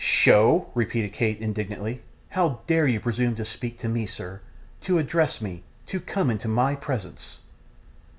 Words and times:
'SHOW!' 0.03 0.65
repeated 0.73 1.13
Kate, 1.13 1.39
indignantly. 1.41 2.01
'How 2.29 2.61
dare 2.65 2.87
you 2.87 2.99
presume 2.99 3.35
to 3.35 3.45
speak 3.45 3.77
to 3.77 3.87
me, 3.87 4.07
sir 4.07 4.41
to 4.81 4.97
address 4.97 5.41
me 5.41 5.61
to 5.85 5.99
come 5.99 6.31
into 6.31 6.47
my 6.47 6.73
presence? 6.73 7.37